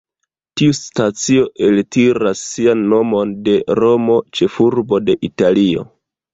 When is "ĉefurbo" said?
4.41-5.03